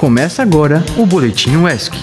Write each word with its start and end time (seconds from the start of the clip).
Começa 0.00 0.40
agora 0.40 0.82
o 0.96 1.04
Boletim 1.04 1.56
UESC. 1.56 1.94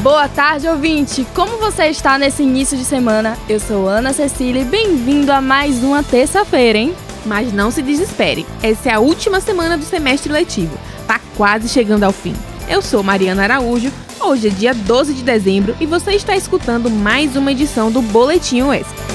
Boa 0.00 0.28
tarde, 0.28 0.66
ouvinte! 0.66 1.24
Como 1.32 1.56
você 1.58 1.84
está 1.84 2.18
nesse 2.18 2.42
início 2.42 2.76
de 2.76 2.84
semana? 2.84 3.38
Eu 3.48 3.60
sou 3.60 3.86
Ana 3.86 4.12
Cecília 4.12 4.62
e 4.62 4.64
bem-vindo 4.64 5.30
a 5.30 5.40
mais 5.40 5.84
uma 5.84 6.02
terça-feira, 6.02 6.76
hein? 6.76 6.96
Mas 7.24 7.52
não 7.52 7.70
se 7.70 7.80
desespere, 7.80 8.44
essa 8.60 8.88
é 8.88 8.92
a 8.94 8.98
última 8.98 9.40
semana 9.40 9.78
do 9.78 9.84
semestre 9.84 10.32
letivo. 10.32 10.76
Tá 11.06 11.20
quase 11.36 11.68
chegando 11.68 12.02
ao 12.02 12.12
fim. 12.12 12.34
Eu 12.68 12.82
sou 12.82 13.04
Mariana 13.04 13.44
Araújo, 13.44 13.92
hoje 14.18 14.48
é 14.48 14.50
dia 14.50 14.74
12 14.74 15.14
de 15.14 15.22
dezembro 15.22 15.76
e 15.80 15.86
você 15.86 16.10
está 16.16 16.34
escutando 16.34 16.90
mais 16.90 17.36
uma 17.36 17.52
edição 17.52 17.88
do 17.88 18.02
Boletim 18.02 18.62
UESC. 18.62 19.05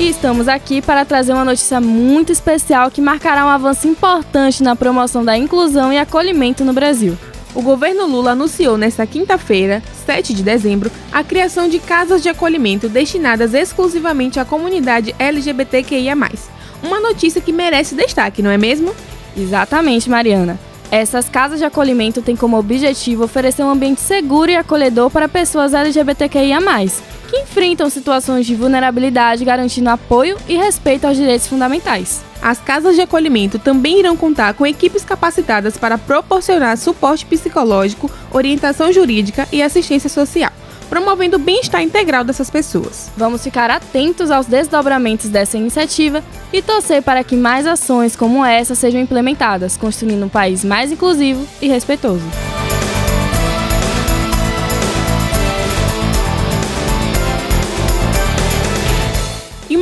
E 0.00 0.08
estamos 0.08 0.48
aqui 0.48 0.80
para 0.80 1.04
trazer 1.04 1.34
uma 1.34 1.44
notícia 1.44 1.78
muito 1.78 2.32
especial 2.32 2.90
que 2.90 3.02
marcará 3.02 3.44
um 3.44 3.50
avanço 3.50 3.86
importante 3.86 4.62
na 4.62 4.74
promoção 4.74 5.22
da 5.22 5.36
inclusão 5.36 5.92
e 5.92 5.98
acolhimento 5.98 6.64
no 6.64 6.72
Brasil. 6.72 7.18
O 7.54 7.60
governo 7.60 8.06
Lula 8.06 8.30
anunciou 8.30 8.78
nesta 8.78 9.06
quinta-feira, 9.06 9.82
7 10.06 10.32
de 10.32 10.42
dezembro, 10.42 10.90
a 11.12 11.22
criação 11.22 11.68
de 11.68 11.78
casas 11.78 12.22
de 12.22 12.30
acolhimento 12.30 12.88
destinadas 12.88 13.52
exclusivamente 13.52 14.40
à 14.40 14.44
comunidade 14.46 15.14
LGBTQIA. 15.18 16.16
Uma 16.82 16.98
notícia 16.98 17.42
que 17.42 17.52
merece 17.52 17.94
destaque, 17.94 18.40
não 18.40 18.50
é 18.50 18.56
mesmo? 18.56 18.94
Exatamente, 19.36 20.08
Mariana. 20.08 20.58
Essas 20.90 21.28
casas 21.28 21.58
de 21.58 21.66
acolhimento 21.66 22.22
têm 22.22 22.34
como 22.34 22.58
objetivo 22.58 23.24
oferecer 23.24 23.62
um 23.64 23.70
ambiente 23.70 24.00
seguro 24.00 24.50
e 24.50 24.56
acolhedor 24.56 25.10
para 25.10 25.28
pessoas 25.28 25.74
LGBTQIA, 25.74 26.58
que 27.30 27.38
enfrentam 27.38 27.88
situações 27.88 28.44
de 28.44 28.56
vulnerabilidade, 28.56 29.44
garantindo 29.44 29.88
apoio 29.88 30.36
e 30.48 30.56
respeito 30.56 31.06
aos 31.06 31.16
direitos 31.16 31.46
fundamentais. 31.46 32.22
As 32.42 32.58
casas 32.58 32.96
de 32.96 33.02
acolhimento 33.02 33.58
também 33.58 34.00
irão 34.00 34.16
contar 34.16 34.54
com 34.54 34.66
equipes 34.66 35.04
capacitadas 35.04 35.76
para 35.76 35.96
proporcionar 35.96 36.76
suporte 36.76 37.24
psicológico, 37.24 38.10
orientação 38.32 38.92
jurídica 38.92 39.46
e 39.52 39.62
assistência 39.62 40.10
social, 40.10 40.50
promovendo 40.88 41.36
o 41.36 41.40
bem-estar 41.40 41.82
integral 41.82 42.24
dessas 42.24 42.50
pessoas. 42.50 43.10
Vamos 43.16 43.44
ficar 43.44 43.70
atentos 43.70 44.30
aos 44.30 44.46
desdobramentos 44.46 45.28
dessa 45.28 45.56
iniciativa 45.56 46.24
e 46.52 46.60
torcer 46.60 47.00
para 47.02 47.22
que 47.22 47.36
mais 47.36 47.64
ações 47.64 48.16
como 48.16 48.44
essa 48.44 48.74
sejam 48.74 49.00
implementadas, 49.00 49.76
construindo 49.76 50.24
um 50.24 50.28
país 50.28 50.64
mais 50.64 50.90
inclusivo 50.90 51.46
e 51.62 51.68
respeitoso. 51.68 52.49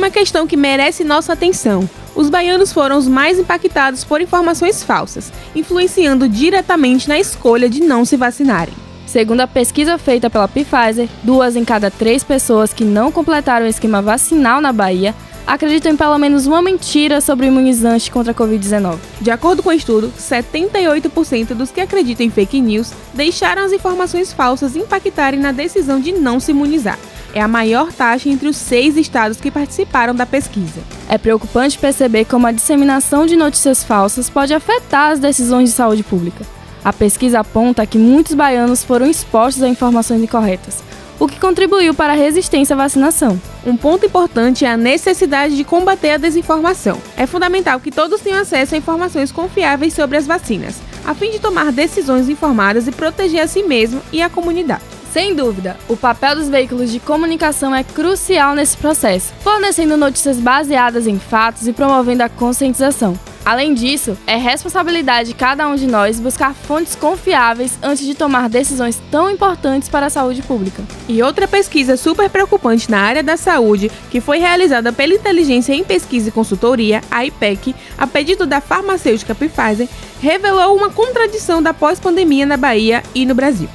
Uma 0.09 0.11
questão 0.11 0.47
que 0.47 0.57
merece 0.57 1.03
nossa 1.03 1.33
atenção. 1.33 1.87
Os 2.15 2.29
baianos 2.29 2.73
foram 2.73 2.97
os 2.97 3.07
mais 3.07 3.37
impactados 3.37 4.03
por 4.03 4.19
informações 4.19 4.81
falsas, 4.81 5.31
influenciando 5.55 6.27
diretamente 6.27 7.07
na 7.07 7.19
escolha 7.19 7.69
de 7.69 7.79
não 7.81 8.03
se 8.03 8.17
vacinarem. 8.17 8.73
Segundo 9.05 9.41
a 9.41 9.47
pesquisa 9.47 9.99
feita 9.99 10.27
pela 10.27 10.47
Pfizer, 10.47 11.07
duas 11.23 11.55
em 11.55 11.63
cada 11.63 11.91
três 11.91 12.23
pessoas 12.23 12.73
que 12.73 12.83
não 12.83 13.11
completaram 13.11 13.67
o 13.67 13.69
esquema 13.69 14.01
vacinal 14.01 14.59
na 14.59 14.73
Bahia 14.73 15.13
acreditam 15.45 15.91
em 15.91 15.95
pelo 15.95 16.17
menos 16.17 16.47
uma 16.47 16.61
mentira 16.61 17.21
sobre 17.21 17.45
o 17.45 17.49
imunizante 17.49 18.09
contra 18.09 18.31
a 18.31 18.35
Covid-19. 18.35 18.97
De 19.21 19.29
acordo 19.29 19.61
com 19.61 19.69
o 19.69 19.73
estudo, 19.73 20.11
78% 20.17 21.53
dos 21.53 21.69
que 21.69 21.81
acreditam 21.81 22.25
em 22.25 22.31
fake 22.31 22.59
news 22.59 22.91
deixaram 23.13 23.63
as 23.63 23.71
informações 23.71 24.33
falsas 24.33 24.75
impactarem 24.75 25.39
na 25.39 25.51
decisão 25.51 25.99
de 25.99 26.11
não 26.11 26.39
se 26.39 26.49
imunizar 26.49 26.97
é 27.33 27.41
a 27.41 27.47
maior 27.47 27.91
taxa 27.91 28.29
entre 28.29 28.47
os 28.47 28.57
seis 28.57 28.97
estados 28.97 29.39
que 29.39 29.51
participaram 29.51 30.15
da 30.15 30.25
pesquisa. 30.25 30.81
É 31.07 31.17
preocupante 31.17 31.77
perceber 31.77 32.25
como 32.25 32.47
a 32.47 32.51
disseminação 32.51 33.25
de 33.25 33.35
notícias 33.35 33.83
falsas 33.83 34.29
pode 34.29 34.53
afetar 34.53 35.11
as 35.11 35.19
decisões 35.19 35.69
de 35.69 35.75
saúde 35.75 36.03
pública. 36.03 36.45
A 36.83 36.93
pesquisa 36.93 37.39
aponta 37.39 37.85
que 37.85 37.97
muitos 37.97 38.33
baianos 38.33 38.83
foram 38.83 39.05
expostos 39.05 39.63
a 39.63 39.67
informações 39.67 40.23
incorretas, 40.23 40.81
o 41.19 41.27
que 41.27 41.39
contribuiu 41.39 41.93
para 41.93 42.13
a 42.13 42.15
resistência 42.15 42.73
à 42.73 42.77
vacinação. 42.77 43.39
Um 43.65 43.75
ponto 43.75 44.05
importante 44.05 44.63
é 44.63 44.71
a 44.71 44.77
necessidade 44.77 45.57
de 45.57 45.65
combater 45.65 46.11
a 46.11 46.17
desinformação. 46.17 46.97
É 47.17 47.27
fundamental 47.27 47.79
que 47.79 47.91
todos 47.91 48.21
tenham 48.21 48.39
acesso 48.39 48.75
a 48.75 48.77
informações 48.77 49.31
confiáveis 49.31 49.93
sobre 49.93 50.17
as 50.17 50.25
vacinas, 50.25 50.77
a 51.05 51.13
fim 51.13 51.31
de 51.31 51.39
tomar 51.39 51.71
decisões 51.71 52.29
informadas 52.29 52.87
e 52.87 52.91
proteger 52.91 53.41
a 53.41 53.47
si 53.47 53.63
mesmo 53.63 54.01
e 54.13 54.21
a 54.21 54.29
comunidade. 54.29 54.98
Sem 55.11 55.33
dúvida, 55.33 55.75
o 55.87 55.97
papel 55.97 56.35
dos 56.35 56.49
veículos 56.49 56.91
de 56.91 56.99
comunicação 56.99 57.73
é 57.73 57.83
crucial 57.83 58.53
nesse 58.53 58.77
processo, 58.77 59.33
fornecendo 59.41 59.97
notícias 59.97 60.37
baseadas 60.37 61.07
em 61.07 61.17
fatos 61.17 61.67
e 61.67 61.73
promovendo 61.73 62.21
a 62.21 62.29
conscientização. 62.29 63.17
Além 63.43 63.73
disso, 63.73 64.15
é 64.27 64.35
responsabilidade 64.35 65.29
de 65.29 65.35
cada 65.35 65.67
um 65.67 65.75
de 65.75 65.87
nós 65.87 66.19
buscar 66.19 66.53
fontes 66.53 66.93
confiáveis 66.93 67.79
antes 67.81 68.05
de 68.05 68.13
tomar 68.13 68.47
decisões 68.47 69.01
tão 69.09 69.31
importantes 69.31 69.89
para 69.89 70.05
a 70.05 70.09
saúde 70.11 70.43
pública. 70.43 70.83
E 71.07 71.23
outra 71.23 71.47
pesquisa 71.47 71.97
super 71.97 72.29
preocupante 72.29 72.91
na 72.91 72.99
área 72.99 73.23
da 73.23 73.35
saúde, 73.35 73.89
que 74.11 74.21
foi 74.21 74.37
realizada 74.37 74.93
pela 74.93 75.15
Inteligência 75.15 75.73
em 75.73 75.83
Pesquisa 75.83 76.29
e 76.29 76.31
Consultoria, 76.31 77.01
a 77.09 77.25
IPEC, 77.25 77.73
a 77.97 78.05
pedido 78.05 78.45
da 78.45 78.61
farmacêutica 78.61 79.33
Pfizer, 79.33 79.89
revelou 80.21 80.75
uma 80.75 80.91
contradição 80.91 81.63
da 81.63 81.73
pós-pandemia 81.73 82.45
na 82.45 82.57
Bahia 82.57 83.01
e 83.15 83.25
no 83.25 83.33
Brasil. 83.33 83.69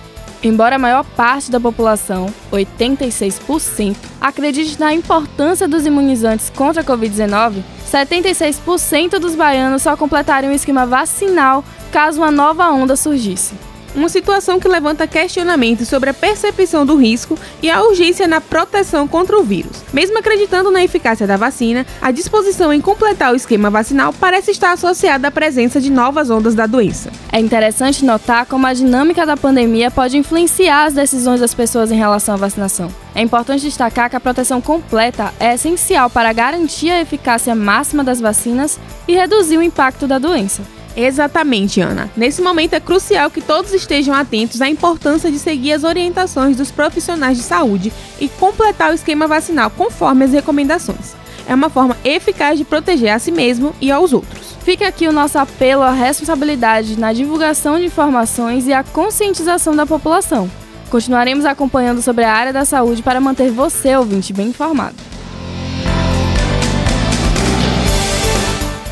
Embora 0.44 0.76
a 0.76 0.78
maior 0.78 1.04
parte 1.04 1.50
da 1.50 1.58
população, 1.58 2.26
86%, 2.52 3.96
acredite 4.20 4.78
na 4.78 4.92
importância 4.92 5.66
dos 5.66 5.86
imunizantes 5.86 6.50
contra 6.50 6.82
a 6.82 6.84
Covid-19, 6.84 7.62
76% 7.90 9.18
dos 9.18 9.34
baianos 9.34 9.80
só 9.80 9.96
completariam 9.96 10.52
o 10.52 10.54
esquema 10.54 10.84
vacinal 10.84 11.64
caso 11.90 12.20
uma 12.20 12.30
nova 12.30 12.70
onda 12.70 12.94
surgisse 12.94 13.54
uma 13.94 14.08
situação 14.08 14.58
que 14.58 14.68
levanta 14.68 15.06
questionamentos 15.06 15.88
sobre 15.88 16.10
a 16.10 16.14
percepção 16.14 16.84
do 16.84 16.96
risco 16.96 17.38
e 17.62 17.70
a 17.70 17.82
urgência 17.82 18.26
na 18.26 18.40
proteção 18.40 19.06
contra 19.06 19.38
o 19.38 19.42
vírus. 19.42 19.82
Mesmo 19.92 20.18
acreditando 20.18 20.70
na 20.70 20.82
eficácia 20.82 21.26
da 21.26 21.36
vacina, 21.36 21.86
a 22.00 22.10
disposição 22.10 22.72
em 22.72 22.80
completar 22.80 23.32
o 23.32 23.36
esquema 23.36 23.70
vacinal 23.70 24.12
parece 24.12 24.50
estar 24.50 24.72
associada 24.72 25.28
à 25.28 25.30
presença 25.30 25.80
de 25.80 25.90
novas 25.90 26.30
ondas 26.30 26.54
da 26.54 26.66
doença. 26.66 27.10
É 27.32 27.38
interessante 27.38 28.04
notar 28.04 28.46
como 28.46 28.66
a 28.66 28.72
dinâmica 28.72 29.24
da 29.24 29.36
pandemia 29.36 29.90
pode 29.90 30.16
influenciar 30.16 30.86
as 30.86 30.94
decisões 30.94 31.40
das 31.40 31.54
pessoas 31.54 31.90
em 31.90 31.96
relação 31.96 32.34
à 32.34 32.38
vacinação. 32.38 32.88
É 33.14 33.22
importante 33.22 33.62
destacar 33.62 34.10
que 34.10 34.16
a 34.16 34.20
proteção 34.20 34.60
completa 34.60 35.32
é 35.38 35.54
essencial 35.54 36.10
para 36.10 36.32
garantir 36.32 36.90
a 36.90 37.00
eficácia 37.00 37.54
máxima 37.54 38.02
das 38.02 38.20
vacinas 38.20 38.78
e 39.06 39.14
reduzir 39.14 39.56
o 39.56 39.62
impacto 39.62 40.06
da 40.06 40.18
doença. 40.18 40.62
Exatamente, 40.96 41.80
Ana. 41.80 42.10
Nesse 42.16 42.40
momento 42.40 42.74
é 42.74 42.80
crucial 42.80 43.30
que 43.30 43.40
todos 43.40 43.72
estejam 43.72 44.14
atentos 44.14 44.62
à 44.62 44.68
importância 44.68 45.30
de 45.30 45.38
seguir 45.38 45.72
as 45.72 45.84
orientações 45.84 46.56
dos 46.56 46.70
profissionais 46.70 47.36
de 47.36 47.42
saúde 47.42 47.92
e 48.20 48.28
completar 48.28 48.90
o 48.90 48.94
esquema 48.94 49.26
vacinal 49.26 49.70
conforme 49.70 50.24
as 50.24 50.32
recomendações. 50.32 51.16
É 51.46 51.54
uma 51.54 51.68
forma 51.68 51.96
eficaz 52.04 52.58
de 52.58 52.64
proteger 52.64 53.10
a 53.10 53.18
si 53.18 53.30
mesmo 53.30 53.74
e 53.80 53.90
aos 53.90 54.12
outros. 54.12 54.56
Fica 54.64 54.88
aqui 54.88 55.06
o 55.06 55.12
nosso 55.12 55.38
apelo 55.38 55.82
à 55.82 55.90
responsabilidade 55.90 56.98
na 56.98 57.12
divulgação 57.12 57.78
de 57.78 57.86
informações 57.86 58.66
e 58.66 58.72
à 58.72 58.82
conscientização 58.82 59.76
da 59.76 59.84
população. 59.84 60.50
Continuaremos 60.88 61.44
acompanhando 61.44 62.00
sobre 62.00 62.24
a 62.24 62.32
área 62.32 62.52
da 62.52 62.64
saúde 62.64 63.02
para 63.02 63.20
manter 63.20 63.50
você, 63.50 63.96
ouvinte, 63.96 64.32
bem 64.32 64.48
informado. 64.48 64.94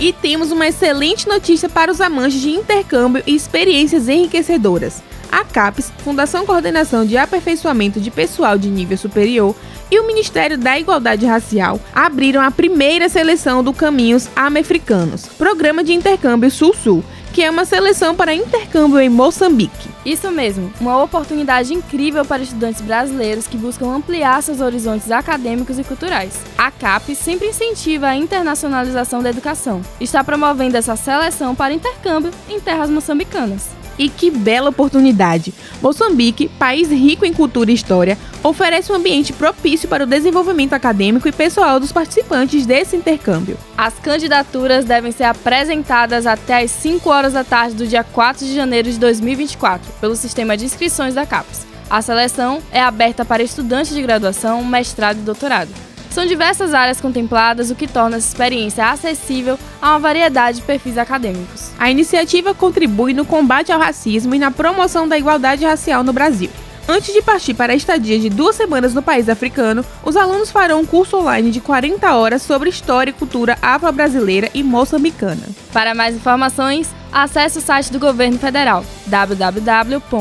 E 0.02 0.12
temos 0.12 0.50
uma 0.50 0.66
excelente 0.66 1.28
notícia 1.28 1.68
para 1.68 1.88
os 1.88 2.00
amantes 2.00 2.40
de 2.40 2.50
intercâmbio 2.50 3.22
e 3.24 3.36
experiências 3.36 4.08
enriquecedoras. 4.08 5.00
A 5.30 5.44
CAPES, 5.44 5.92
Fundação 5.98 6.44
Coordenação 6.44 7.06
de 7.06 7.16
Aperfeiçoamento 7.16 8.00
de 8.00 8.10
Pessoal 8.10 8.58
de 8.58 8.69
Nível 8.69 8.99
Superior, 8.99 9.54
e 9.93 10.00
o 10.00 10.06
Ministério 10.08 10.58
da 10.58 10.76
Igualdade 10.76 11.25
Racial 11.25 11.78
abriram 11.94 12.43
a 12.43 12.50
primeira 12.50 13.08
seleção 13.08 13.62
do 13.62 13.72
Caminhos 13.72 14.28
Americanos, 14.34 15.26
programa 15.38 15.84
de 15.84 15.93
intercâmbio 15.93 16.50
Sul-Sul, 16.50 17.05
que 17.32 17.44
é 17.44 17.48
uma 17.48 17.64
seleção 17.64 18.12
para 18.12 18.34
intercâmbio 18.34 18.98
em 18.98 19.08
Moçambique. 19.08 19.92
Isso 20.04 20.31
mesmo, 20.31 20.72
uma 20.81 21.00
oportunidade 21.02 21.72
incrível 21.72 22.25
para 22.25 22.43
estudantes 22.43 22.81
brasileiros 22.81 23.46
que 23.46 23.56
buscam 23.56 23.87
ampliar 23.87 24.43
seus 24.43 24.60
horizontes 24.60 25.10
acadêmicos 25.10 25.78
e 25.78 25.84
culturais. 25.84 26.40
A 26.58 26.70
CAP 26.70 27.14
sempre 27.14 27.49
incentiva 27.49 28.06
a 28.08 28.16
internacionalização 28.16 29.22
da 29.22 29.31
educação. 29.31 29.81
Está 30.00 30.25
promovendo 30.25 30.76
essa 30.76 30.96
seleção 30.96 31.54
para 31.54 31.72
intercâmbio 31.72 32.32
em 32.49 32.58
terras 32.58 32.90
moçambicanas. 32.90 33.81
E 33.99 34.09
que 34.09 34.31
bela 34.31 34.71
oportunidade! 34.71 35.53
Moçambique, 35.81 36.49
país 36.49 36.91
rico 36.91 37.25
em 37.25 37.33
cultura 37.33 37.71
e 37.71 37.75
história, 37.75 38.19
oferece 38.43 38.91
um 38.91 38.94
ambiente 38.94 39.33
propício 39.33 39.89
para 39.89 40.05
o 40.05 40.06
desenvolvimento 40.06 40.73
acadêmico 40.73 41.29
e 41.29 41.33
pessoal 41.33 41.79
dos 41.79 41.93
participantes 41.93 42.67
desse 42.67 42.97
intercâmbio. 42.97 43.59
As 43.77 43.94
candidaturas 43.94 44.85
devem 44.85 45.12
ser 45.12 45.25
apresentadas 45.25 46.27
até 46.27 46.62
às 46.62 46.71
5 46.71 47.09
horas 47.11 47.33
da 47.33 47.44
tarde 47.44 47.75
do 47.75 47.87
dia 47.87 48.05
4 48.05 48.47
de 48.47 48.55
janeiro 48.55 48.91
de 48.91 48.99
2024, 48.99 49.93
pelo 50.00 50.17
sistema 50.17 50.56
de 50.56 50.65
inscrições 50.65 51.15
da 51.15 51.27
CAPES. 51.27 51.67
A 51.91 52.00
seleção 52.00 52.62
é 52.73 52.81
aberta 52.81 53.25
para 53.25 53.43
estudantes 53.43 53.94
de 53.94 54.00
graduação, 54.00 54.65
mestrado 54.65 55.19
e 55.19 55.23
doutorado. 55.23 55.92
São 56.12 56.26
diversas 56.26 56.75
áreas 56.75 57.00
contempladas, 57.00 57.70
o 57.70 57.75
que 57.75 57.87
torna 57.87 58.19
essa 58.19 58.29
experiência 58.29 58.91
acessível 58.91 59.59
a 59.81 59.93
uma 59.93 59.99
variedade 59.99 60.59
de 60.59 60.62
perfis 60.62 60.99
acadêmicos. 60.99 61.70
A 61.79 61.91
iniciativa 61.91 62.55
contribui 62.55 63.14
no 63.14 63.25
combate 63.25 63.73
ao 63.73 63.81
racismo 63.81 64.35
e 64.35 64.38
na 64.38 64.50
promoção 64.50 65.09
da 65.09 65.17
igualdade 65.17 65.64
racial 65.64 66.05
no 66.05 66.12
Brasil. 66.12 66.50
Antes 66.87 67.14
de 67.14 67.23
partir 67.23 67.55
para 67.55 67.73
a 67.73 67.76
estadia 67.76 68.19
de 68.19 68.29
duas 68.29 68.56
semanas 68.56 68.93
no 68.93 69.00
país 69.00 69.26
africano, 69.29 69.82
os 70.05 70.14
alunos 70.14 70.50
farão 70.50 70.82
um 70.82 70.87
curso 70.87 71.17
online 71.17 71.50
de 71.50 71.61
40 71.61 72.15
horas 72.15 72.43
sobre 72.43 72.69
história 72.69 73.11
e 73.11 73.15
cultura 73.15 73.56
afro-brasileira 73.62 74.50
e 74.53 74.62
moçambicana. 74.62 75.49
Para 75.73 75.94
mais 75.94 76.15
informações, 76.15 76.91
acesse 77.11 77.56
o 77.58 77.62
site 77.62 77.91
do 77.91 77.99
governo 77.99 78.38
federal 78.38 78.85
www.gov.br. 79.06 80.12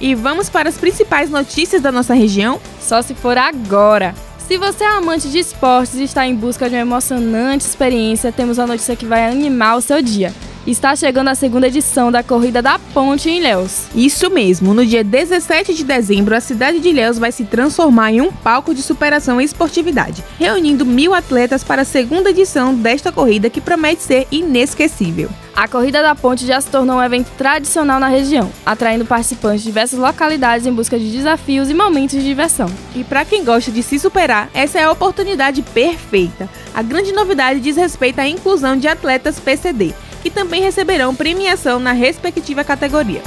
E 0.00 0.14
vamos 0.14 0.48
para 0.48 0.68
as 0.68 0.76
principais 0.76 1.30
notícias 1.30 1.80
da 1.80 1.90
nossa 1.90 2.14
região? 2.14 2.60
Só 2.80 3.00
se 3.02 3.14
for 3.14 3.38
agora! 3.38 4.14
Se 4.46 4.56
você 4.56 4.84
é 4.84 4.88
amante 4.88 5.28
de 5.28 5.40
esportes 5.40 5.94
e 5.96 6.04
está 6.04 6.24
em 6.24 6.34
busca 6.34 6.68
de 6.68 6.76
uma 6.76 6.82
emocionante 6.82 7.64
experiência, 7.64 8.30
temos 8.30 8.58
uma 8.58 8.68
notícia 8.68 8.94
que 8.94 9.04
vai 9.04 9.26
animar 9.26 9.76
o 9.76 9.80
seu 9.80 10.00
dia. 10.00 10.32
Está 10.66 10.96
chegando 10.96 11.28
a 11.28 11.36
segunda 11.36 11.68
edição 11.68 12.10
da 12.10 12.24
Corrida 12.24 12.60
da 12.60 12.76
Ponte 12.76 13.30
em 13.30 13.38
Ilhéus. 13.38 13.86
Isso 13.94 14.28
mesmo, 14.28 14.74
no 14.74 14.84
dia 14.84 15.04
17 15.04 15.72
de 15.72 15.84
dezembro, 15.84 16.34
a 16.34 16.40
cidade 16.40 16.80
de 16.80 16.88
Ilhéus 16.88 17.20
vai 17.20 17.30
se 17.30 17.44
transformar 17.44 18.10
em 18.10 18.20
um 18.20 18.32
palco 18.32 18.74
de 18.74 18.82
superação 18.82 19.40
e 19.40 19.44
esportividade, 19.44 20.24
reunindo 20.40 20.84
mil 20.84 21.14
atletas 21.14 21.62
para 21.62 21.82
a 21.82 21.84
segunda 21.84 22.30
edição 22.30 22.74
desta 22.74 23.12
corrida 23.12 23.48
que 23.48 23.60
promete 23.60 24.02
ser 24.02 24.26
inesquecível. 24.32 25.30
A 25.54 25.68
Corrida 25.68 26.02
da 26.02 26.14
Ponte 26.14 26.44
já 26.44 26.60
se 26.60 26.68
tornou 26.68 26.96
um 26.96 27.02
evento 27.02 27.30
tradicional 27.38 27.98
na 27.98 28.08
região, 28.08 28.50
atraindo 28.66 29.06
participantes 29.06 29.62
de 29.62 29.68
diversas 29.68 29.98
localidades 29.98 30.66
em 30.66 30.72
busca 30.72 30.98
de 30.98 31.10
desafios 31.10 31.70
e 31.70 31.74
momentos 31.74 32.16
de 32.16 32.24
diversão. 32.24 32.68
E 32.94 33.02
para 33.02 33.24
quem 33.24 33.42
gosta 33.42 33.70
de 33.70 33.82
se 33.82 33.98
superar, 33.98 34.50
essa 34.52 34.78
é 34.78 34.82
a 34.82 34.90
oportunidade 34.92 35.62
perfeita. 35.62 36.46
A 36.74 36.82
grande 36.82 37.12
novidade 37.12 37.60
diz 37.60 37.76
respeito 37.76 38.18
à 38.18 38.28
inclusão 38.28 38.76
de 38.76 38.86
atletas 38.86 39.40
PCD, 39.40 39.94
que 40.26 40.30
também 40.30 40.60
receberão 40.60 41.14
premiação 41.14 41.78
na 41.78 41.92
respectiva 41.92 42.64
categoria. 42.64 43.22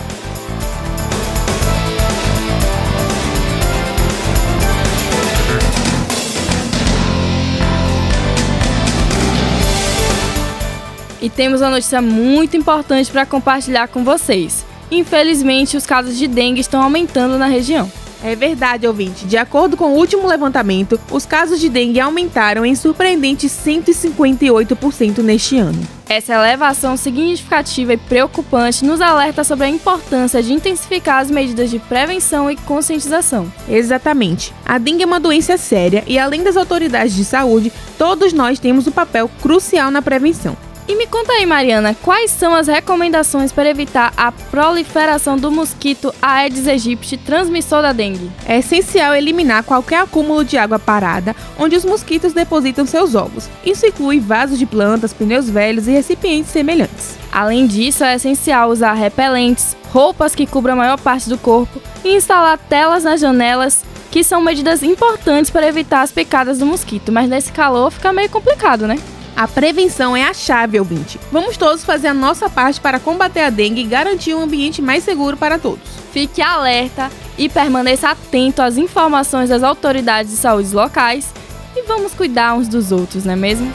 E 11.22 11.30
temos 11.30 11.62
uma 11.62 11.70
notícia 11.70 12.02
muito 12.02 12.58
importante 12.58 13.10
para 13.10 13.26
compartilhar 13.26 13.88
com 13.88 14.04
vocês. 14.04 14.66
Infelizmente, 14.92 15.78
os 15.78 15.86
casos 15.86 16.18
de 16.18 16.28
dengue 16.28 16.60
estão 16.60 16.82
aumentando 16.82 17.38
na 17.38 17.46
região. 17.46 17.90
É 18.24 18.36
verdade, 18.36 18.86
ouvinte. 18.86 19.26
De 19.26 19.38
acordo 19.38 19.78
com 19.78 19.94
o 19.94 19.98
último 19.98 20.28
levantamento, 20.28 21.00
os 21.12 21.26
casos 21.26 21.60
de 21.60 21.70
dengue 21.70 22.00
aumentaram 22.00 22.66
em 22.66 22.76
surpreendentes 22.76 23.52
158% 23.52 25.20
neste 25.20 25.58
ano. 25.58 25.82
Essa 26.08 26.34
elevação 26.34 26.98
significativa 26.98 27.94
e 27.94 27.98
preocupante 27.98 28.84
nos 28.84 29.00
alerta 29.00 29.44
sobre 29.44 29.66
a 29.66 29.70
importância 29.70 30.42
de 30.42 30.52
intensificar 30.52 31.22
as 31.22 31.30
medidas 31.30 31.70
de 31.70 31.80
prevenção 31.80 32.50
e 32.50 32.56
conscientização. 32.56 33.52
Exatamente. 33.70 34.54
A 34.66 34.78
dengue 34.78 35.04
é 35.04 35.06
uma 35.06 35.20
doença 35.20 35.56
séria 35.56 36.04
e, 36.08 36.18
além 36.18 36.44
das 36.44 36.58
autoridades 36.58 37.16
de 37.16 37.24
saúde, 37.24 37.72
todos 37.98 38.34
nós 38.34 38.60
temos 38.60 38.88
um 38.88 38.92
papel 38.92 39.30
crucial 39.42 39.92
na 39.92 40.02
prevenção. 40.02 40.58
E 40.90 40.96
me 40.96 41.06
conta 41.06 41.34
aí, 41.34 41.46
Mariana, 41.46 41.96
quais 42.02 42.32
são 42.32 42.56
as 42.56 42.66
recomendações 42.66 43.52
para 43.52 43.70
evitar 43.70 44.12
a 44.18 44.32
proliferação 44.32 45.38
do 45.38 45.52
mosquito 45.52 46.12
Aedes 46.20 46.68
aegypti, 46.68 47.16
transmissor 47.16 47.84
da 47.84 47.94
dengue? 47.94 48.32
É 48.44 48.58
essencial 48.58 49.14
eliminar 49.14 49.64
qualquer 49.64 50.00
acúmulo 50.02 50.44
de 50.44 50.58
água 50.58 50.80
parada 50.80 51.36
onde 51.60 51.76
os 51.76 51.86
mosquitos 51.86 52.34
depositam 52.34 52.88
seus 52.88 53.14
ovos. 53.14 53.48
Isso 53.64 53.86
inclui 53.86 54.20
vasos 54.20 54.58
de 54.58 54.66
plantas, 54.66 55.14
pneus 55.14 55.48
velhos 55.48 55.88
e 55.88 55.92
recipientes 55.92 56.50
semelhantes. 56.50 57.20
Além 57.32 57.68
disso, 57.68 58.04
é 58.04 58.16
essencial 58.16 58.72
usar 58.72 58.94
repelentes, 58.94 59.78
roupas 59.94 60.34
que 60.34 60.48
cubram 60.48 60.74
a 60.74 60.78
maior 60.78 61.00
parte 61.00 61.30
do 61.30 61.38
corpo 61.38 61.80
e 62.04 62.16
instalar 62.16 62.58
telas 62.58 63.04
nas 63.04 63.22
janelas 63.22 63.84
que 64.10 64.24
são 64.24 64.42
medidas 64.42 64.82
importantes 64.82 65.52
para 65.52 65.68
evitar 65.68 66.02
as 66.02 66.12
picadas 66.12 66.58
do 66.58 66.66
mosquito, 66.66 67.12
mas 67.12 67.30
nesse 67.30 67.52
calor 67.52 67.92
fica 67.92 68.12
meio 68.12 68.30
complicado, 68.32 68.88
né? 68.88 68.98
A 69.40 69.48
prevenção 69.48 70.18
é 70.18 70.26
a 70.26 70.34
chave, 70.34 70.78
ouvinte. 70.78 71.18
Vamos 71.32 71.56
todos 71.56 71.86
fazer 71.86 72.10
a 72.10 72.14
nossa 72.14 72.50
parte 72.50 72.82
para 72.82 73.00
combater 73.00 73.40
a 73.40 73.50
dengue 73.50 73.80
e 73.80 73.86
garantir 73.86 74.34
um 74.34 74.42
ambiente 74.42 74.82
mais 74.82 75.02
seguro 75.02 75.38
para 75.38 75.58
todos. 75.58 75.88
Fique 76.12 76.42
alerta 76.42 77.10
e 77.38 77.48
permaneça 77.48 78.10
atento 78.10 78.62
às 78.62 78.76
informações 78.76 79.48
das 79.48 79.64
autoridades 79.64 80.32
de 80.32 80.38
saúde 80.38 80.76
locais 80.76 81.34
e 81.74 81.84
vamos 81.84 82.14
cuidar 82.14 82.54
uns 82.54 82.68
dos 82.68 82.92
outros, 82.92 83.24
não 83.24 83.32
é 83.32 83.38
mesmo? 83.38 83.72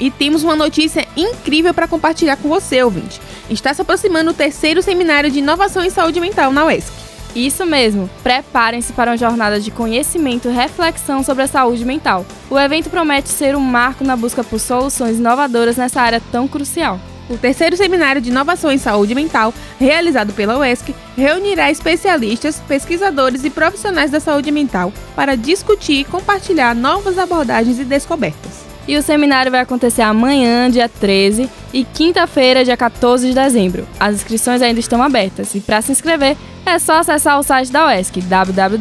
E 0.00 0.10
temos 0.10 0.42
uma 0.42 0.56
notícia 0.56 1.06
incrível 1.16 1.72
para 1.72 1.86
compartilhar 1.86 2.36
com 2.38 2.48
você, 2.48 2.82
ouvinte. 2.82 3.20
Está 3.48 3.72
se 3.72 3.82
aproximando 3.82 4.32
o 4.32 4.34
terceiro 4.34 4.82
seminário 4.82 5.30
de 5.30 5.38
inovação 5.38 5.84
em 5.84 5.90
saúde 5.90 6.20
mental 6.20 6.50
na 6.50 6.64
UESC. 6.64 7.03
Isso 7.34 7.66
mesmo, 7.66 8.08
preparem-se 8.22 8.92
para 8.92 9.10
uma 9.10 9.16
jornada 9.16 9.58
de 9.58 9.70
conhecimento 9.70 10.48
e 10.48 10.52
reflexão 10.52 11.22
sobre 11.24 11.42
a 11.42 11.48
saúde 11.48 11.84
mental. 11.84 12.24
O 12.48 12.58
evento 12.58 12.88
promete 12.88 13.28
ser 13.28 13.56
um 13.56 13.60
marco 13.60 14.04
na 14.04 14.14
busca 14.14 14.44
por 14.44 14.60
soluções 14.60 15.18
inovadoras 15.18 15.76
nessa 15.76 16.00
área 16.00 16.22
tão 16.30 16.46
crucial. 16.46 17.00
O 17.28 17.36
terceiro 17.36 17.76
seminário 17.76 18.20
de 18.20 18.30
inovação 18.30 18.70
em 18.70 18.78
saúde 18.78 19.14
mental, 19.14 19.52
realizado 19.80 20.32
pela 20.32 20.58
UESC, 20.58 20.94
reunirá 21.16 21.70
especialistas, 21.70 22.62
pesquisadores 22.68 23.44
e 23.44 23.50
profissionais 23.50 24.10
da 24.10 24.20
saúde 24.20 24.52
mental 24.52 24.92
para 25.16 25.34
discutir 25.34 26.00
e 26.00 26.04
compartilhar 26.04 26.74
novas 26.74 27.18
abordagens 27.18 27.80
e 27.80 27.84
descobertas. 27.84 28.64
E 28.86 28.96
o 28.98 29.02
seminário 29.02 29.50
vai 29.50 29.60
acontecer 29.60 30.02
amanhã, 30.02 30.70
dia 30.70 30.88
13, 30.88 31.48
e 31.72 31.84
quinta-feira, 31.84 32.62
dia 32.62 32.76
14 32.76 33.28
de 33.28 33.34
dezembro. 33.34 33.88
As 33.98 34.16
inscrições 34.16 34.60
ainda 34.60 34.78
estão 34.78 35.02
abertas 35.02 35.54
e 35.54 35.60
para 35.60 35.80
se 35.80 35.90
inscrever 35.90 36.36
é 36.66 36.78
só 36.78 36.98
acessar 36.98 37.38
o 37.38 37.42
site 37.42 37.70
da 37.70 37.86
UESC, 37.86 38.20
www.uesc.br. 38.22 38.74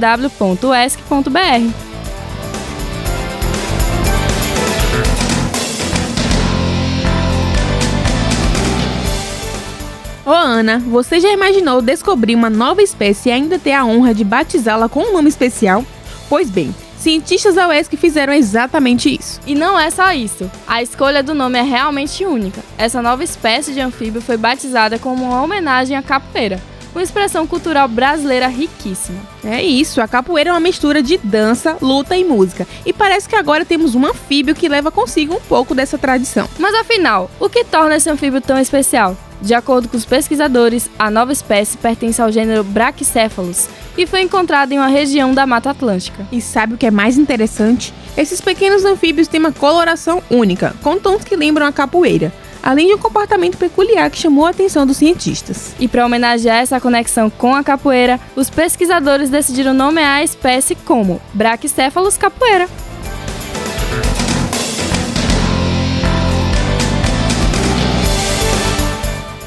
Ô 10.25 10.31
Ana, 10.31 10.80
você 10.80 11.19
já 11.19 11.30
imaginou 11.30 11.81
descobrir 11.81 12.33
uma 12.33 12.49
nova 12.49 12.81
espécie 12.81 13.28
e 13.28 13.31
ainda 13.31 13.59
ter 13.59 13.73
a 13.73 13.85
honra 13.85 14.13
de 14.13 14.23
batizá-la 14.23 14.87
com 14.87 15.02
um 15.02 15.13
nome 15.13 15.28
especial? 15.28 15.83
Pois 16.30 16.49
bem, 16.49 16.73
Cientistas 17.04 17.56
da 17.56 17.68
UESC 17.68 17.97
fizeram 17.97 18.31
exatamente 18.31 19.13
isso. 19.13 19.42
E 19.45 19.54
não 19.54 19.78
é 19.78 19.92
só 19.92 20.13
isso. 20.13 20.49
A 20.66 20.81
escolha 20.81 21.21
do 21.21 21.33
nome 21.33 21.59
é 21.59 21.61
realmente 21.61 22.23
única. 22.23 22.61
Essa 22.78 23.02
nova 23.02 23.21
espécie 23.21 23.73
de 23.73 23.81
anfíbio 23.81 24.21
foi 24.21 24.37
batizada 24.37 24.97
como 24.97 25.25
uma 25.25 25.44
homenagem 25.44 25.97
à 25.97 26.02
capoeira, 26.02 26.61
uma 26.94 27.04
expressão 27.04 27.45
cultural 27.47 27.88
brasileira 27.88 28.47
riquíssima. 28.47 29.19
É 29.44 29.64
isso, 29.64 30.02
a 30.02 30.07
capoeira 30.07 30.50
é 30.50 30.54
uma 30.54 30.59
mistura 30.59 31.02
de 31.02 31.18
dança, 31.18 31.78
luta 31.81 32.16
e 32.16 32.23
música. 32.23 32.68
E 32.85 32.94
parece 32.94 33.28
que 33.28 33.35
agora 33.35 33.66
temos 33.66 33.95
um 33.95 34.06
anfíbio 34.06 34.56
que 34.56 34.69
leva 34.69 34.92
consigo 34.92 35.35
um 35.35 35.42
pouco 35.42 35.73
dessa 35.73 35.97
tradição. 35.97 36.47
Mas 36.57 36.76
afinal, 36.76 37.30
o 37.40 37.50
que 37.50 37.64
torna 37.64 37.95
esse 37.95 38.09
anfíbio 38.09 38.42
tão 38.42 38.57
especial? 38.57 39.18
De 39.42 39.54
acordo 39.54 39.90
com 39.90 39.97
os 39.97 40.06
pesquisadores, 40.06 40.90
a 40.97 41.12
nova 41.12 41.33
espécie 41.33 41.78
pertence 41.78 42.21
ao 42.21 42.31
gênero 42.31 42.64
Brachycephalus 42.64 43.68
e 43.97 44.07
foi 44.07 44.21
encontrada 44.21 44.73
em 44.73 44.78
uma 44.78 44.88
região 44.88 45.33
da 45.33 45.45
Mata 45.45 45.69
Atlântica. 45.69 46.26
E 46.31 46.40
sabe 46.40 46.76
o 46.76 46.78
que 46.78 46.85
é 46.85 46.92
mais 46.92 47.18
interessante? 47.18 47.94
Esses 48.16 48.40
pequenos 48.40 48.85
anfíbios 48.85 49.28
têm 49.28 49.42
uma 49.42 49.52
coloração 49.52 50.23
única, 50.30 50.73
com 50.81 50.97
tons 50.97 51.26
que 51.26 51.35
lembram 51.35 51.66
a 51.66 51.73
capoeira, 51.73 52.31
além 52.64 52.88
de 52.88 52.94
um 52.94 52.98
comportamento 52.98 53.58
peculiar 53.58 54.10
que 54.10 54.18
chamou 54.18 54.46
a 54.46 54.52
atenção 54.52 54.88
dos 54.88 54.98
cientistas. 54.98 55.76
E 55.80 55.88
para 55.88 56.06
homenagear 56.06 56.60
essa 56.60 56.80
conexão 56.80 57.30
com 57.30 57.54
a 57.54 57.64
capoeira, 57.64 58.20
os 58.36 58.50
pesquisadores 58.50 59.30
decidiram 59.30 59.74
nomear 59.74 60.20
a 60.20 60.24
espécie 60.24 60.74
como 60.74 61.22
Brachycephalus 61.34 62.18
capoeira. 62.18 62.70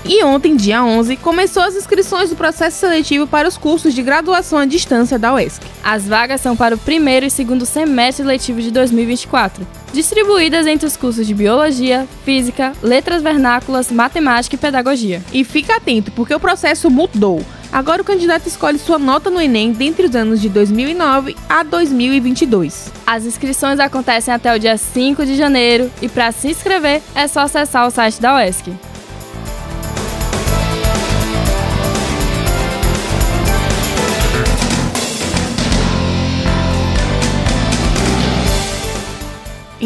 E 0.09 0.23
ontem, 0.23 0.55
dia 0.55 0.85
11, 0.85 1.17
começou 1.17 1.65
as 1.65 1.75
inscrições 1.75 2.31
do 2.31 2.37
processo 2.37 2.79
seletivo 2.79 3.27
para 3.27 3.49
os 3.49 3.59
cursos 3.59 3.93
de 3.93 4.03
graduação 4.03 4.57
à 4.57 4.65
distância 4.65 5.19
da 5.19 5.35
UESC. 5.35 5.65
As 5.83 6.07
vagas 6.07 6.41
são 6.41 6.55
para 6.55 6.77
o 6.77 6.79
primeiro 6.79 7.27
e 7.27 7.31
segundo 7.31 7.67
semestre 7.67 8.25
letivo 8.25 8.63
de 8.63 8.71
2024, 8.71 9.67
distribuídas 9.93 10.65
entre 10.65 10.87
os 10.87 10.97
cursos 10.97 11.27
de 11.27 11.35
Biologia, 11.35 12.07
Física, 12.25 12.73
Letras 12.81 13.21
Vernáculas, 13.21 13.91
Matemática 13.91 14.55
e 14.55 14.59
Pedagogia. 14.59 15.21
E 15.33 15.43
fica 15.43 15.75
atento, 15.75 16.13
porque 16.13 16.35
o 16.35 16.41
processo 16.41 16.89
mudou. 16.89 17.45
Agora 17.73 18.01
o 18.01 18.05
candidato 18.05 18.47
escolhe 18.47 18.79
sua 18.79 19.01
nota 19.01 19.29
no 19.29 19.41
Enem 19.41 19.73
dentre 19.73 20.07
os 20.07 20.15
anos 20.15 20.41
de 20.41 20.49
2009 20.49 21.37
a 21.49 21.65
2022. 21.65 22.93
As 23.05 23.25
inscrições 23.25 23.81
acontecem 23.81 24.33
até 24.33 24.55
o 24.55 24.59
dia 24.59 24.77
5 24.77 25.27
de 25.27 25.35
janeiro 25.35 25.91
e 26.01 26.09
para 26.09 26.31
se 26.31 26.47
inscrever 26.47 27.03
é 27.13 27.27
só 27.27 27.41
acessar 27.41 27.89
o 27.89 27.91
site 27.91 28.21
da 28.21 28.37
UESC. 28.37 28.73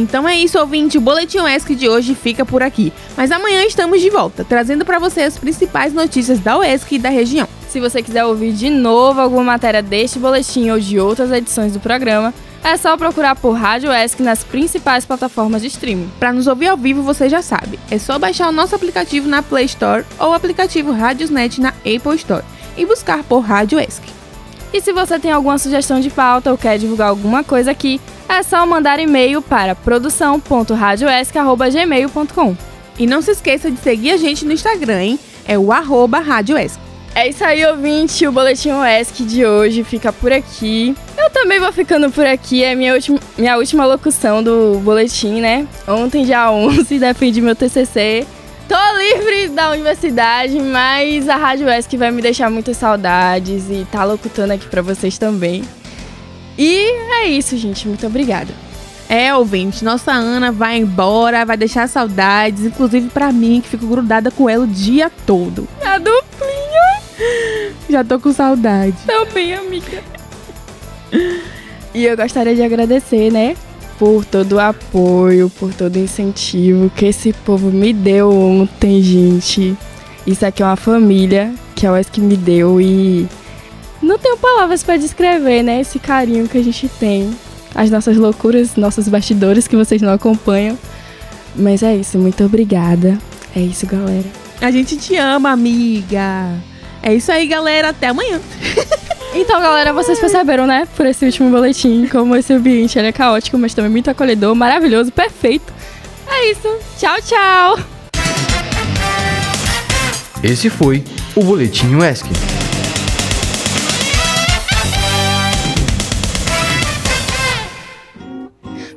Então 0.00 0.26
é 0.26 0.34
isso, 0.34 0.58
ouvinte. 0.58 0.96
O 0.96 1.00
Boletim 1.00 1.40
UESC 1.40 1.74
de 1.74 1.86
hoje 1.86 2.14
fica 2.14 2.46
por 2.46 2.62
aqui. 2.62 2.90
Mas 3.14 3.30
amanhã 3.30 3.64
estamos 3.64 4.00
de 4.00 4.08
volta, 4.08 4.42
trazendo 4.42 4.82
para 4.82 4.98
você 4.98 5.20
as 5.20 5.36
principais 5.36 5.92
notícias 5.92 6.40
da 6.40 6.56
UESC 6.56 6.94
e 6.94 6.98
da 6.98 7.10
região. 7.10 7.46
Se 7.68 7.78
você 7.80 8.02
quiser 8.02 8.24
ouvir 8.24 8.52
de 8.52 8.70
novo 8.70 9.20
alguma 9.20 9.44
matéria 9.44 9.82
deste 9.82 10.18
boletim 10.18 10.70
ou 10.70 10.80
de 10.80 10.98
outras 10.98 11.30
edições 11.30 11.74
do 11.74 11.80
programa, 11.80 12.32
é 12.64 12.78
só 12.78 12.96
procurar 12.96 13.36
por 13.36 13.52
Rádio 13.52 13.92
ESC 13.92 14.22
nas 14.22 14.42
principais 14.42 15.04
plataformas 15.04 15.60
de 15.60 15.68
streaming. 15.68 16.10
Para 16.18 16.32
nos 16.32 16.46
ouvir 16.46 16.68
ao 16.68 16.78
vivo, 16.78 17.02
você 17.02 17.28
já 17.28 17.42
sabe. 17.42 17.78
É 17.90 17.98
só 17.98 18.18
baixar 18.18 18.48
o 18.48 18.52
nosso 18.52 18.74
aplicativo 18.74 19.28
na 19.28 19.42
Play 19.42 19.66
Store 19.66 20.04
ou 20.18 20.30
o 20.30 20.34
aplicativo 20.34 20.92
Radiosnet 20.92 21.60
na 21.60 21.68
Apple 21.68 22.16
Store 22.16 22.44
e 22.74 22.86
buscar 22.86 23.22
por 23.22 23.40
Rádio 23.40 23.78
ESC. 23.78 24.02
E 24.72 24.80
se 24.80 24.92
você 24.92 25.18
tem 25.18 25.32
alguma 25.32 25.58
sugestão 25.58 26.00
de 26.00 26.08
pauta 26.10 26.50
ou 26.50 26.56
quer 26.56 26.78
divulgar 26.78 27.08
alguma 27.08 27.42
coisa 27.42 27.70
aqui, 27.72 28.00
é 28.34 28.42
só 28.42 28.64
mandar 28.66 28.98
e-mail 28.98 29.42
para 29.42 29.74
produção.radioesc.gmail.com. 29.74 32.56
E 32.98 33.06
não 33.06 33.22
se 33.22 33.30
esqueça 33.30 33.70
de 33.70 33.78
seguir 33.78 34.10
a 34.10 34.16
gente 34.16 34.44
no 34.44 34.52
Instagram, 34.52 35.02
hein? 35.02 35.18
É 35.46 35.58
o 35.58 35.72
arroba 35.72 36.18
Rádio 36.18 36.58
ESC. 36.58 36.78
É 37.14 37.28
isso 37.28 37.44
aí, 37.44 37.64
ouvinte. 37.66 38.26
O 38.26 38.32
Boletim 38.32 38.70
ESC 38.70 39.24
de 39.24 39.44
hoje 39.44 39.82
fica 39.82 40.12
por 40.12 40.32
aqui. 40.32 40.94
Eu 41.18 41.28
também 41.30 41.58
vou 41.58 41.72
ficando 41.72 42.10
por 42.10 42.26
aqui. 42.26 42.62
É 42.62 42.74
minha 42.74 42.94
última, 42.94 43.18
minha 43.36 43.56
última 43.56 43.84
locução 43.84 44.42
do 44.42 44.80
boletim, 44.84 45.40
né? 45.40 45.66
Ontem, 45.88 46.24
dia 46.24 46.50
11, 46.52 46.98
defendi 46.98 47.40
meu 47.40 47.56
TCC. 47.56 48.26
Tô 48.68 48.76
livre 48.96 49.48
da 49.48 49.72
universidade, 49.72 50.56
mas 50.60 51.28
a 51.28 51.34
Rádio 51.34 51.68
ESC 51.68 51.96
vai 51.96 52.12
me 52.12 52.22
deixar 52.22 52.48
muitas 52.48 52.76
saudades 52.76 53.64
e 53.68 53.84
tá 53.90 54.04
locutando 54.04 54.52
aqui 54.52 54.68
para 54.68 54.80
vocês 54.80 55.18
também. 55.18 55.64
E 56.60 56.92
é 57.22 57.26
isso, 57.26 57.56
gente. 57.56 57.88
Muito 57.88 58.06
obrigada. 58.06 58.52
É, 59.08 59.34
ouvinte, 59.34 59.82
nossa 59.82 60.12
Ana 60.12 60.52
vai 60.52 60.76
embora, 60.76 61.44
vai 61.46 61.56
deixar 61.56 61.88
saudades, 61.88 62.66
inclusive 62.66 63.08
para 63.08 63.32
mim, 63.32 63.62
que 63.62 63.68
fico 63.70 63.86
grudada 63.86 64.30
com 64.30 64.48
ela 64.48 64.64
o 64.64 64.68
dia 64.68 65.10
todo. 65.26 65.66
A 65.82 65.96
duplinha! 65.96 67.00
Já 67.88 68.04
tô 68.04 68.20
com 68.20 68.30
saudade. 68.30 68.94
Também, 69.06 69.54
amiga. 69.54 70.04
E 71.94 72.04
eu 72.04 72.14
gostaria 72.14 72.54
de 72.54 72.62
agradecer, 72.62 73.32
né? 73.32 73.56
Por 73.98 74.24
todo 74.26 74.52
o 74.52 74.60
apoio, 74.60 75.48
por 75.58 75.72
todo 75.72 75.96
o 75.96 75.98
incentivo 75.98 76.90
que 76.94 77.06
esse 77.06 77.32
povo 77.32 77.70
me 77.70 77.94
deu 77.94 78.30
ontem, 78.30 79.02
gente. 79.02 79.74
Isso 80.26 80.44
aqui 80.44 80.62
é 80.62 80.66
uma 80.66 80.76
família 80.76 81.54
que 81.74 81.86
é 81.86 81.90
o 81.90 82.04
que 82.04 82.20
me 82.20 82.36
deu 82.36 82.80
e 82.80 83.26
não 84.02 84.18
tenho 84.18 84.36
palavras 84.36 84.82
para 84.82 84.96
descrever, 84.96 85.62
né? 85.62 85.80
Esse 85.80 85.98
carinho 85.98 86.48
que 86.48 86.58
a 86.58 86.62
gente 86.62 86.88
tem. 86.88 87.30
As 87.74 87.90
nossas 87.90 88.16
loucuras, 88.16 88.76
nossos 88.76 89.08
bastidores 89.08 89.68
que 89.68 89.76
vocês 89.76 90.02
não 90.02 90.12
acompanham. 90.12 90.78
Mas 91.54 91.82
é 91.82 91.94
isso, 91.94 92.18
muito 92.18 92.44
obrigada. 92.44 93.18
É 93.54 93.60
isso, 93.60 93.86
galera. 93.86 94.26
A 94.60 94.70
gente 94.70 94.96
te 94.96 95.16
ama, 95.16 95.50
amiga. 95.50 96.54
É 97.02 97.14
isso 97.14 97.30
aí, 97.30 97.46
galera. 97.46 97.90
Até 97.90 98.08
amanhã. 98.08 98.40
Então, 99.32 99.60
galera, 99.60 99.92
vocês 99.92 100.18
perceberam, 100.18 100.66
né? 100.66 100.88
Por 100.96 101.06
esse 101.06 101.24
último 101.24 101.50
boletim, 101.50 102.08
como 102.08 102.34
esse 102.34 102.52
ambiente 102.52 102.98
é 102.98 103.12
caótico, 103.12 103.56
mas 103.56 103.72
também 103.72 103.88
muito 103.88 104.10
acolhedor, 104.10 104.56
maravilhoso, 104.56 105.12
perfeito. 105.12 105.72
É 106.26 106.50
isso. 106.50 106.68
Tchau, 106.98 107.16
tchau. 107.22 107.78
Esse 110.42 110.68
foi 110.68 111.04
o 111.36 111.44
Boletim 111.44 111.94
UESC. 111.94 112.26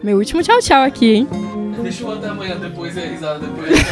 Meu 0.04 0.18
último 0.18 0.44
tchau, 0.44 0.60
tchau 0.60 0.84
aqui, 0.84 1.14
hein? 1.16 1.28
Deixa 1.82 2.04
eu 2.04 2.12
até 2.12 2.28
amanhã, 2.28 2.58
depois 2.58 2.96
é 2.98 3.08
risada, 3.08 3.40
depois. 3.40 3.72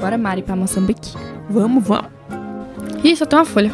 Bora, 0.00 0.18
Mari, 0.18 0.42
pra 0.42 0.56
Moçambique. 0.56 1.14
Vamos, 1.48 1.84
vamos. 1.84 2.10
Ih, 3.04 3.16
só 3.16 3.24
tem 3.26 3.38
uma 3.38 3.44
folha. 3.44 3.72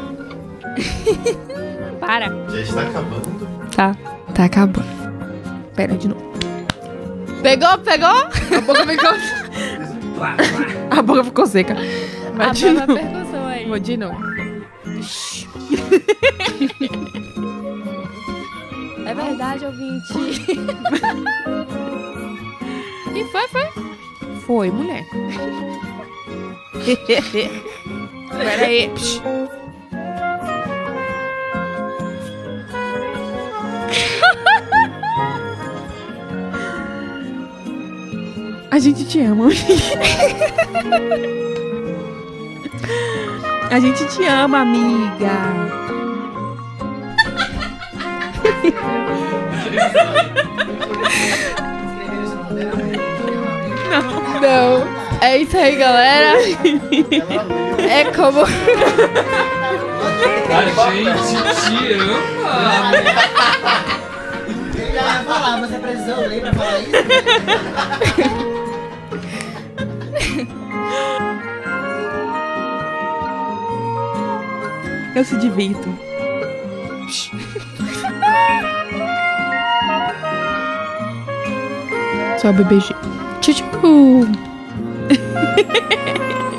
Para. 2.01 2.27
Já 2.51 2.61
está 2.61 2.83
acabando. 2.83 3.49
Tá, 3.75 3.97
tá 4.35 4.45
acabando. 4.45 4.87
Pera, 5.75 5.95
de 5.97 6.09
novo. 6.09 6.23
Pegou, 7.43 7.79
pegou? 7.79 8.09
A 8.09 8.61
boca 8.67 8.87
ficou. 8.87 9.11
A 10.99 11.03
boca 11.03 11.25
ficou 11.25 11.47
seca. 11.47 11.77
Vai 12.35 12.51
de 12.51 12.67
Abra 12.69 12.83
a 12.83 12.87
novo. 12.87 12.99
percussão 13.01 13.47
aí. 13.47 13.67
Vou 13.69 13.79
de 13.79 13.97
novo. 13.97 14.28
É 19.07 19.15
verdade, 19.15 19.65
ouvinte. 19.65 20.13
e 23.15 23.25
foi, 23.33 23.49
foi. 23.49 23.69
Foi, 24.47 24.71
mulher. 24.71 25.05
Pera 28.31 28.67
aí. 28.67 28.91
A 38.71 38.79
gente 38.79 39.05
te 39.07 39.21
ama. 39.21 39.49
A 43.71 43.79
gente 43.81 44.05
te 44.07 44.25
ama, 44.25 44.61
amiga. 44.61 45.31
Não. 54.41 54.99
É 55.21 55.39
isso 55.39 55.57
aí, 55.57 55.77
galera. 55.77 56.39
É 57.89 58.05
como. 58.15 58.41
A 58.41 58.47
gente 61.21 61.43
te 61.61 61.93
ama! 61.95 62.93
Eu 64.77 64.87
já 64.93 65.03
ia 65.03 65.23
falar, 65.25 65.61
você 65.61 65.79
precisou 65.79 66.21
ler 66.27 66.41
pra 66.41 66.53
falar 66.55 66.79
isso? 66.81 66.93
Eu 75.19 75.25
se 75.25 75.37
divirto. 75.37 75.93
Só 82.41 82.53
BBG. 82.53 82.95
Tchau, 83.41 83.55
tchau. 83.55 84.29